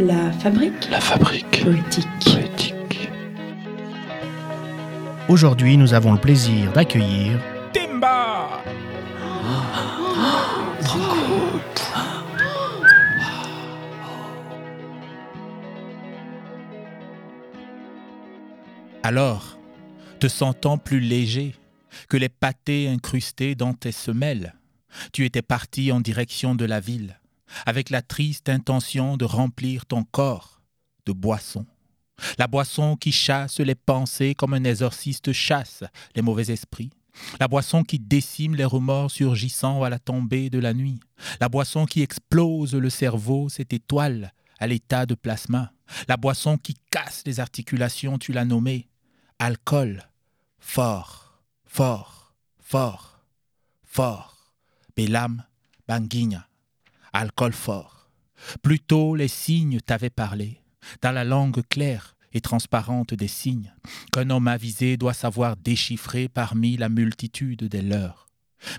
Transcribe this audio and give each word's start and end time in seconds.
La 0.00 0.32
fabrique 0.32 0.88
La 0.90 0.98
fabrique 0.98 1.62
poétique. 1.62 2.08
poétique. 2.24 3.10
Aujourd'hui, 5.28 5.76
nous 5.76 5.92
avons 5.92 6.12
le 6.14 6.18
plaisir 6.18 6.72
d'accueillir 6.72 7.38
Timba 7.74 8.62
Alors, 19.02 19.58
te 20.18 20.28
sentant 20.28 20.78
plus 20.78 21.00
léger 21.00 21.54
que 22.08 22.16
les 22.16 22.30
pâtés 22.30 22.88
incrustés 22.88 23.54
dans 23.54 23.74
tes 23.74 23.92
semelles, 23.92 24.54
tu 25.12 25.26
étais 25.26 25.42
parti 25.42 25.92
en 25.92 26.00
direction 26.00 26.54
de 26.54 26.64
la 26.64 26.80
ville, 26.80 27.19
avec 27.66 27.90
la 27.90 28.02
triste 28.02 28.48
intention 28.48 29.16
de 29.16 29.24
remplir 29.24 29.86
ton 29.86 30.04
corps 30.04 30.60
de 31.06 31.12
boisson. 31.12 31.66
La 32.38 32.46
boisson 32.46 32.96
qui 32.96 33.12
chasse 33.12 33.60
les 33.60 33.74
pensées 33.74 34.34
comme 34.34 34.54
un 34.54 34.64
exorciste 34.64 35.32
chasse 35.32 35.84
les 36.14 36.22
mauvais 36.22 36.50
esprits. 36.50 36.90
La 37.38 37.48
boisson 37.48 37.82
qui 37.82 37.98
décime 37.98 38.54
les 38.54 38.64
remords 38.64 39.10
surgissant 39.10 39.82
à 39.82 39.90
la 39.90 39.98
tombée 39.98 40.50
de 40.50 40.58
la 40.58 40.74
nuit. 40.74 41.00
La 41.40 41.48
boisson 41.48 41.86
qui 41.86 42.02
explose 42.02 42.74
le 42.74 42.90
cerveau, 42.90 43.48
cette 43.48 43.72
étoile 43.72 44.32
à 44.58 44.66
l'état 44.66 45.06
de 45.06 45.14
plasma. 45.14 45.72
La 46.08 46.16
boisson 46.16 46.56
qui 46.56 46.76
casse 46.90 47.22
les 47.26 47.40
articulations, 47.40 48.18
tu 48.18 48.32
l'as 48.32 48.44
nommée. 48.44 48.88
Alcool. 49.38 50.06
Fort, 50.58 51.42
fort, 51.64 52.34
fort, 52.60 53.20
fort. 53.82 54.52
Bélam, 54.94 55.42
Banguigna. 55.88 56.49
Alcool 57.12 57.52
fort. 57.52 58.08
Plutôt 58.62 59.14
les 59.14 59.28
signes 59.28 59.80
t'avaient 59.80 60.10
parlé, 60.10 60.62
dans 61.02 61.12
la 61.12 61.24
langue 61.24 61.62
claire 61.68 62.16
et 62.32 62.40
transparente 62.40 63.14
des 63.14 63.28
signes, 63.28 63.74
qu'un 64.12 64.30
homme 64.30 64.48
avisé 64.48 64.96
doit 64.96 65.14
savoir 65.14 65.56
déchiffrer 65.56 66.28
parmi 66.28 66.76
la 66.76 66.88
multitude 66.88 67.64
des 67.64 67.82
leurs. 67.82 68.28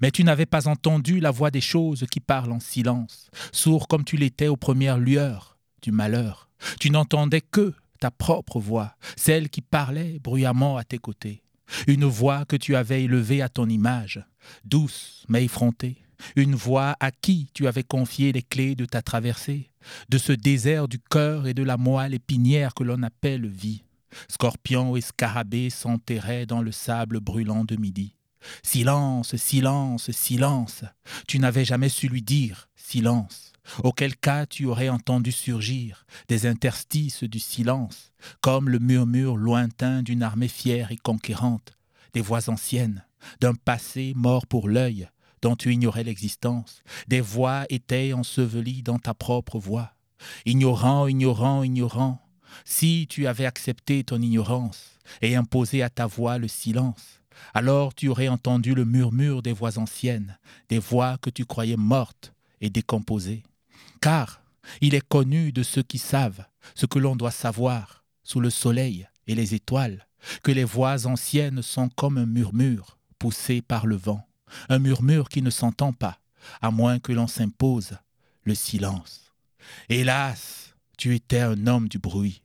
Mais 0.00 0.10
tu 0.10 0.24
n'avais 0.24 0.46
pas 0.46 0.68
entendu 0.68 1.20
la 1.20 1.30
voix 1.30 1.50
des 1.50 1.60
choses 1.60 2.04
qui 2.10 2.20
parlent 2.20 2.52
en 2.52 2.60
silence, 2.60 3.30
sourd 3.52 3.88
comme 3.88 4.04
tu 4.04 4.16
l'étais 4.16 4.48
aux 4.48 4.56
premières 4.56 4.98
lueurs 4.98 5.56
du 5.82 5.92
malheur. 5.92 6.50
Tu 6.80 6.90
n'entendais 6.90 7.40
que 7.40 7.72
ta 8.00 8.10
propre 8.10 8.60
voix, 8.60 8.94
celle 9.16 9.48
qui 9.48 9.60
parlait 9.60 10.18
bruyamment 10.20 10.76
à 10.76 10.84
tes 10.84 10.98
côtés. 10.98 11.42
Une 11.86 12.04
voix 12.04 12.44
que 12.44 12.56
tu 12.56 12.76
avais 12.76 13.04
élevée 13.04 13.42
à 13.42 13.48
ton 13.48 13.68
image, 13.68 14.24
douce 14.64 15.24
mais 15.28 15.44
effrontée. 15.44 15.96
Une 16.34 16.54
voix 16.54 16.96
à 16.98 17.10
qui 17.10 17.48
tu 17.54 17.68
avais 17.68 17.84
confié 17.84 18.32
les 18.32 18.42
clés 18.42 18.74
de 18.74 18.84
ta 18.84 19.02
traversée, 19.02 19.70
de 20.08 20.18
ce 20.18 20.32
désert 20.32 20.88
du 20.88 20.98
cœur 20.98 21.46
et 21.46 21.54
de 21.54 21.62
la 21.62 21.76
moelle 21.76 22.14
épinière 22.14 22.74
que 22.74 22.82
l'on 22.82 23.02
appelle 23.02 23.46
vie. 23.46 23.84
Scorpion 24.28 24.96
et 24.96 25.00
scarabée 25.00 25.70
s'enterraient 25.70 26.46
dans 26.46 26.62
le 26.62 26.72
sable 26.72 27.20
brûlant 27.20 27.64
de 27.64 27.76
midi. 27.76 28.17
Silence, 28.62 29.36
silence, 29.36 30.10
silence. 30.10 30.84
Tu 31.26 31.38
n'avais 31.38 31.64
jamais 31.64 31.88
su 31.88 32.08
lui 32.08 32.22
dire 32.22 32.68
silence. 32.76 33.52
Auquel 33.84 34.16
cas 34.16 34.46
tu 34.46 34.64
aurais 34.64 34.88
entendu 34.88 35.30
surgir 35.30 36.06
des 36.28 36.46
interstices 36.46 37.24
du 37.24 37.38
silence, 37.38 38.12
comme 38.40 38.68
le 38.68 38.78
murmure 38.78 39.36
lointain 39.36 40.02
d'une 40.02 40.22
armée 40.22 40.48
fière 40.48 40.90
et 40.90 40.96
conquérante, 40.96 41.76
des 42.14 42.22
voix 42.22 42.48
anciennes, 42.48 43.04
d'un 43.40 43.54
passé 43.54 44.14
mort 44.16 44.46
pour 44.46 44.68
l'œil, 44.68 45.08
dont 45.42 45.54
tu 45.54 45.72
ignorais 45.72 46.04
l'existence, 46.04 46.82
des 47.06 47.20
voix 47.20 47.64
étaient 47.68 48.12
ensevelies 48.12 48.82
dans 48.82 48.98
ta 48.98 49.14
propre 49.14 49.58
voix. 49.58 49.94
Ignorant, 50.46 51.06
ignorant, 51.06 51.62
ignorant, 51.62 52.20
si 52.64 53.06
tu 53.08 53.26
avais 53.26 53.46
accepté 53.46 54.02
ton 54.02 54.20
ignorance 54.20 54.98
et 55.22 55.36
imposé 55.36 55.82
à 55.82 55.90
ta 55.90 56.06
voix 56.06 56.38
le 56.38 56.48
silence, 56.48 57.17
alors 57.54 57.94
tu 57.94 58.08
aurais 58.08 58.28
entendu 58.28 58.74
le 58.74 58.84
murmure 58.84 59.42
des 59.42 59.52
voix 59.52 59.78
anciennes, 59.78 60.38
des 60.68 60.78
voix 60.78 61.18
que 61.18 61.30
tu 61.30 61.44
croyais 61.44 61.76
mortes 61.76 62.32
et 62.60 62.70
décomposées. 62.70 63.42
Car 64.00 64.42
il 64.80 64.94
est 64.94 65.06
connu 65.06 65.52
de 65.52 65.62
ceux 65.62 65.82
qui 65.82 65.98
savent 65.98 66.44
ce 66.74 66.86
que 66.86 66.98
l'on 66.98 67.16
doit 67.16 67.30
savoir 67.30 68.04
sous 68.22 68.40
le 68.40 68.50
soleil 68.50 69.08
et 69.26 69.34
les 69.34 69.54
étoiles, 69.54 70.06
que 70.42 70.52
les 70.52 70.64
voix 70.64 71.06
anciennes 71.06 71.62
sont 71.62 71.88
comme 71.88 72.18
un 72.18 72.26
murmure 72.26 72.98
poussé 73.18 73.62
par 73.62 73.86
le 73.86 73.96
vent, 73.96 74.26
un 74.68 74.78
murmure 74.78 75.28
qui 75.28 75.42
ne 75.42 75.50
s'entend 75.50 75.92
pas, 75.92 76.18
à 76.60 76.70
moins 76.70 76.98
que 76.98 77.12
l'on 77.12 77.26
s'impose 77.26 77.96
le 78.44 78.54
silence. 78.54 79.32
Hélas, 79.88 80.74
tu 80.96 81.14
étais 81.14 81.40
un 81.40 81.66
homme 81.66 81.88
du 81.88 81.98
bruit. 81.98 82.42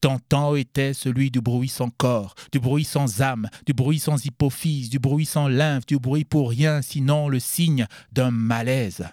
Ton 0.00 0.18
temps 0.18 0.56
était 0.56 0.94
celui 0.94 1.30
du 1.30 1.40
bruit 1.40 1.68
sans 1.68 1.90
corps, 1.90 2.34
du 2.52 2.60
bruit 2.60 2.84
sans 2.84 3.22
âme, 3.22 3.48
du 3.66 3.72
bruit 3.72 3.98
sans 3.98 4.24
hypophyse, 4.24 4.90
du 4.90 4.98
bruit 4.98 5.26
sans 5.26 5.48
lymphe, 5.48 5.86
du 5.86 5.98
bruit 5.98 6.24
pour 6.24 6.50
rien 6.50 6.82
sinon 6.82 7.28
le 7.28 7.40
signe 7.40 7.86
d'un 8.12 8.30
malaise. 8.30 9.06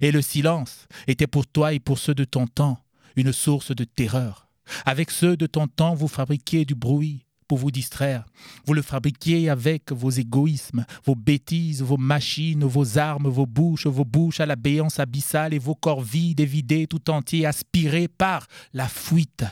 Et 0.00 0.12
le 0.12 0.22
silence 0.22 0.86
était 1.06 1.26
pour 1.26 1.46
toi 1.46 1.72
et 1.72 1.80
pour 1.80 1.98
ceux 1.98 2.14
de 2.14 2.24
ton 2.24 2.46
temps 2.46 2.78
une 3.16 3.32
source 3.32 3.74
de 3.74 3.84
terreur. 3.84 4.48
Avec 4.86 5.10
ceux 5.10 5.36
de 5.36 5.46
ton 5.46 5.68
temps, 5.68 5.94
vous 5.94 6.08
fabriquiez 6.08 6.64
du 6.64 6.74
bruit 6.74 7.26
pour 7.46 7.58
vous 7.58 7.70
distraire. 7.70 8.24
Vous 8.66 8.72
le 8.72 8.82
fabriquiez 8.82 9.50
avec 9.50 9.92
vos 9.92 10.10
égoïsmes, 10.10 10.86
vos 11.04 11.14
bêtises, 11.14 11.82
vos 11.82 11.98
machines, 11.98 12.64
vos 12.64 12.98
armes, 12.98 13.28
vos 13.28 13.46
bouches, 13.46 13.86
vos 13.86 14.04
bouches 14.04 14.40
à 14.40 14.46
la 14.46 14.56
béance 14.56 14.98
abyssale 14.98 15.52
et 15.52 15.58
vos 15.58 15.74
corps 15.74 16.00
vides 16.00 16.40
et 16.40 16.46
vidés 16.46 16.86
tout 16.86 17.10
entiers, 17.10 17.46
aspirés 17.46 18.08
par 18.08 18.46
la 18.72 18.88
fuite. 18.88 19.44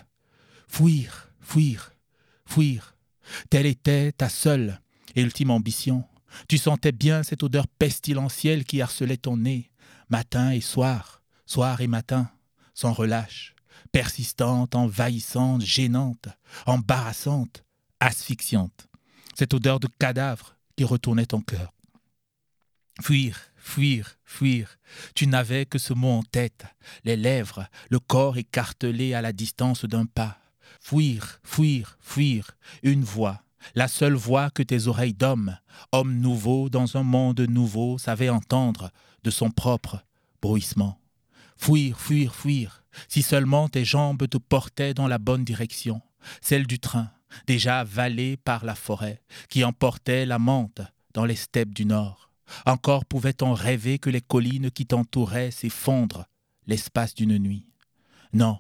Fuir, 0.73 1.29
fuir, 1.43 1.93
fuir. 2.47 2.97
Telle 3.51 3.67
était 3.67 4.11
ta 4.11 4.31
seule 4.31 4.81
et 5.15 5.21
ultime 5.21 5.51
ambition. 5.51 6.03
Tu 6.49 6.57
sentais 6.57 6.93
bien 6.93 7.23
cette 7.23 7.43
odeur 7.43 7.69
pestilentielle 7.69 8.65
qui 8.65 8.81
harcelait 8.81 9.19
ton 9.19 9.37
nez, 9.37 9.71
matin 10.09 10.51
et 10.51 10.63
soir, 10.63 11.21
soir 11.45 11.83
et 11.83 11.89
matin, 11.89 12.31
sans 12.73 12.95
relâche, 12.95 13.55
persistante, 13.93 14.75
envahissante, 14.75 15.61
gênante, 15.61 16.29
embarrassante, 16.65 17.65
asphyxiante. 18.01 18.89
Cette 19.35 19.53
odeur 19.53 19.79
de 19.79 19.89
cadavre 19.99 20.57
qui 20.75 20.85
retournait 20.85 21.27
ton 21.27 21.43
cœur. 21.43 21.75
Fuir, 23.03 23.39
fuir, 23.57 24.17
fuir. 24.25 24.79
Tu 25.15 25.27
n'avais 25.27 25.67
que 25.67 25.79
ce 25.79 25.93
mot 25.93 26.13
en 26.13 26.23
tête, 26.23 26.65
les 27.05 27.17
lèvres, 27.17 27.67
le 27.91 27.99
corps 27.99 28.39
écartelé 28.39 29.13
à 29.13 29.21
la 29.21 29.35
distance 29.35 29.85
d'un 29.85 30.07
pas. 30.07 30.42
Fuir, 30.81 31.41
fuir, 31.43 31.99
fuir. 32.01 32.53
Une 32.83 33.05
voix, 33.05 33.43
la 33.75 33.89
seule 33.89 34.15
voix 34.15 34.51
que 34.51 34.63
tes 34.63 34.87
oreilles 34.87 35.15
d'homme, 35.15 35.57
homme 35.93 36.19
nouveau 36.19 36.69
dans 36.69 36.97
un 36.97 37.03
monde 37.03 37.41
nouveau, 37.41 37.99
savaient 37.99 38.29
entendre 38.29 38.91
de 39.25 39.31
son 39.31 39.51
propre 39.51 40.05
bruissement. 40.41 40.99
Fuir, 41.57 41.99
fuir, 42.01 42.35
fuir, 42.35 42.85
si 43.09 43.23
seulement 43.23 43.69
tes 43.69 43.85
jambes 43.85 44.29
te 44.29 44.39
portaient 44.39 44.95
dans 44.95 45.09
la 45.09 45.19
bonne 45.19 45.45
direction, 45.45 46.01
celle 46.41 46.67
du 46.67 46.79
train, 46.79 47.11
déjà 47.47 47.81
avalé 47.81 48.37
par 48.37 48.65
la 48.65 48.75
forêt, 48.75 49.23
qui 49.49 49.65
emportait 49.65 50.27
la 50.27 50.39
menthe 50.39 50.83
dans 51.15 51.25
les 51.25 51.37
steppes 51.37 51.75
du 51.75 51.87
nord. 51.87 52.31
Encore 52.67 53.05
pouvait-on 53.05 53.55
rêver 53.55 53.99
que 53.99 54.11
les 54.11 54.21
collines 54.21 54.71
qui 54.71 54.87
t'entouraient 54.87 55.51
s'effondrent 55.51 56.27
l'espace 56.67 57.15
d'une 57.15 57.39
nuit. 57.39 57.67
Non, 58.33 58.59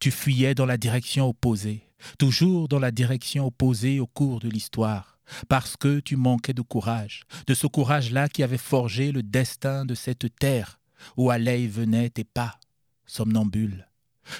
tu 0.00 0.10
fuyais 0.10 0.54
dans 0.54 0.66
la 0.66 0.76
direction 0.76 1.28
opposée, 1.28 1.88
toujours 2.18 2.68
dans 2.68 2.78
la 2.78 2.90
direction 2.90 3.46
opposée 3.46 4.00
au 4.00 4.06
cours 4.06 4.40
de 4.40 4.48
l'histoire, 4.48 5.18
parce 5.48 5.76
que 5.76 6.00
tu 6.00 6.16
manquais 6.16 6.54
de 6.54 6.62
courage, 6.62 7.24
de 7.46 7.54
ce 7.54 7.66
courage-là 7.66 8.28
qui 8.28 8.42
avait 8.42 8.58
forgé 8.58 9.12
le 9.12 9.22
destin 9.22 9.84
de 9.84 9.94
cette 9.94 10.34
terre 10.36 10.78
où 11.16 11.30
allaient 11.30 11.62
et 11.62 11.68
venaient 11.68 12.10
tes 12.10 12.24
pas, 12.24 12.58
somnambule. 13.06 13.88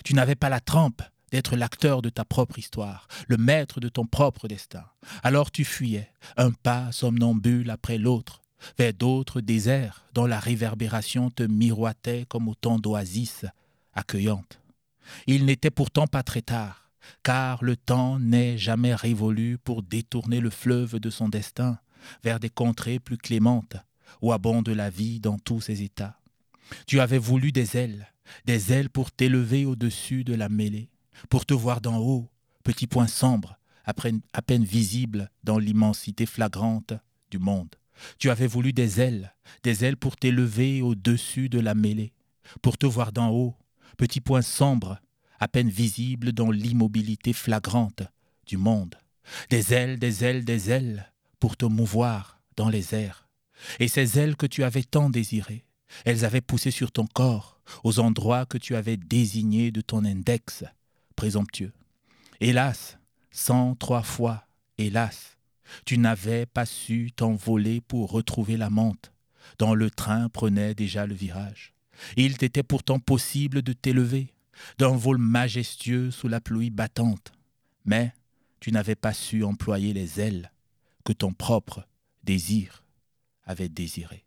Tu 0.04 0.14
n'avais 0.14 0.36
pas 0.36 0.48
la 0.48 0.60
trempe 0.60 1.02
d'être 1.30 1.56
l'acteur 1.56 2.02
de 2.02 2.10
ta 2.10 2.24
propre 2.24 2.58
histoire, 2.58 3.08
le 3.26 3.36
maître 3.36 3.80
de 3.80 3.88
ton 3.88 4.06
propre 4.06 4.48
destin. 4.48 4.84
Alors 5.22 5.50
tu 5.50 5.64
fuyais, 5.64 6.10
un 6.36 6.50
pas 6.50 6.92
somnambule 6.92 7.70
après 7.70 7.98
l'autre, 7.98 8.42
vers 8.78 8.92
d'autres 8.92 9.40
déserts 9.40 10.04
dont 10.14 10.26
la 10.26 10.38
réverbération 10.38 11.30
te 11.30 11.42
miroitait 11.42 12.26
comme 12.28 12.48
autant 12.48 12.78
d'oasis 12.78 13.44
accueillantes. 13.94 14.61
Il 15.26 15.44
n'était 15.44 15.70
pourtant 15.70 16.06
pas 16.06 16.22
très 16.22 16.42
tard, 16.42 16.90
car 17.22 17.62
le 17.62 17.76
temps 17.76 18.18
n'est 18.18 18.58
jamais 18.58 18.94
révolu 18.94 19.58
pour 19.58 19.82
détourner 19.82 20.40
le 20.40 20.50
fleuve 20.50 20.98
de 20.98 21.10
son 21.10 21.28
destin 21.28 21.78
vers 22.24 22.40
des 22.40 22.50
contrées 22.50 22.98
plus 22.98 23.18
clémentes, 23.18 23.76
où 24.20 24.32
abonde 24.32 24.68
la 24.68 24.90
vie 24.90 25.20
dans 25.20 25.38
tous 25.38 25.60
ses 25.60 25.82
états. 25.82 26.18
Tu 26.86 27.00
avais 27.00 27.18
voulu 27.18 27.52
des 27.52 27.76
ailes, 27.76 28.12
des 28.46 28.72
ailes 28.72 28.90
pour 28.90 29.10
t'élever 29.10 29.66
au-dessus 29.66 30.24
de 30.24 30.34
la 30.34 30.48
mêlée, 30.48 30.90
pour 31.28 31.46
te 31.46 31.54
voir 31.54 31.80
d'en 31.80 31.98
haut, 31.98 32.30
petit 32.64 32.86
point 32.86 33.06
sombre, 33.06 33.58
à 33.84 33.92
peine 33.94 34.64
visible 34.64 35.30
dans 35.44 35.58
l'immensité 35.58 36.26
flagrante 36.26 36.94
du 37.30 37.38
monde. 37.38 37.74
Tu 38.18 38.30
avais 38.30 38.46
voulu 38.46 38.72
des 38.72 39.00
ailes, 39.00 39.34
des 39.62 39.84
ailes 39.84 39.96
pour 39.96 40.16
t'élever 40.16 40.82
au-dessus 40.82 41.48
de 41.48 41.60
la 41.60 41.74
mêlée, 41.74 42.12
pour 42.62 42.78
te 42.78 42.86
voir 42.86 43.12
d'en 43.12 43.30
haut, 43.30 43.56
petit 43.96 44.20
point 44.20 44.42
sombre, 44.42 44.98
à 45.40 45.48
peine 45.48 45.70
visibles 45.70 46.32
dans 46.32 46.50
l'immobilité 46.50 47.32
flagrante 47.32 48.02
du 48.46 48.56
monde. 48.56 48.94
Des 49.50 49.74
ailes, 49.74 49.98
des 49.98 50.24
ailes, 50.24 50.44
des 50.44 50.70
ailes 50.70 51.12
pour 51.40 51.56
te 51.56 51.64
mouvoir 51.64 52.40
dans 52.56 52.68
les 52.68 52.94
airs. 52.94 53.28
Et 53.78 53.88
ces 53.88 54.18
ailes 54.18 54.36
que 54.36 54.46
tu 54.46 54.64
avais 54.64 54.82
tant 54.82 55.10
désirées, 55.10 55.64
elles 56.04 56.24
avaient 56.24 56.40
poussé 56.40 56.70
sur 56.70 56.92
ton 56.92 57.06
corps, 57.06 57.60
aux 57.84 57.98
endroits 58.00 58.46
que 58.46 58.58
tu 58.58 58.76
avais 58.76 58.96
désignés 58.96 59.70
de 59.70 59.80
ton 59.80 60.04
index 60.04 60.64
présomptueux. 61.16 61.72
Hélas, 62.40 62.98
cent 63.30 63.74
trois 63.76 64.02
fois, 64.02 64.46
hélas, 64.78 65.36
tu 65.84 65.98
n'avais 65.98 66.46
pas 66.46 66.66
su 66.66 67.12
t'envoler 67.14 67.80
pour 67.80 68.10
retrouver 68.10 68.56
la 68.56 68.70
menthe, 68.70 69.12
dont 69.58 69.74
le 69.74 69.90
train 69.90 70.28
prenait 70.28 70.74
déjà 70.74 71.06
le 71.06 71.14
virage. 71.14 71.72
Il 72.16 72.38
t'était 72.38 72.62
pourtant 72.62 72.98
possible 72.98 73.62
de 73.62 73.72
t'élever, 73.72 74.32
d'un 74.78 74.96
vol 74.96 75.18
majestueux 75.18 76.10
sous 76.10 76.28
la 76.28 76.40
pluie 76.40 76.70
battante, 76.70 77.32
mais 77.84 78.12
tu 78.60 78.72
n'avais 78.72 78.94
pas 78.94 79.12
su 79.12 79.44
employer 79.44 79.92
les 79.92 80.20
ailes 80.20 80.52
que 81.04 81.12
ton 81.12 81.32
propre 81.32 81.86
désir 82.24 82.84
avait 83.44 83.68
désirées. 83.68 84.24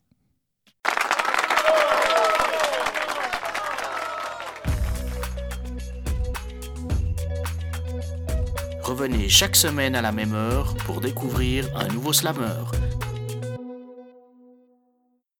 Revenez 8.85 9.29
chaque 9.29 9.55
semaine 9.55 9.95
à 9.95 10.01
la 10.03 10.11
même 10.11 10.33
heure 10.35 10.75
pour 10.85 11.01
découvrir 11.01 11.65
un 11.75 11.87
nouveau 11.87 12.13
slammer. 12.13 12.63